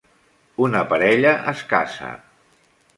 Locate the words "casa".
1.77-2.13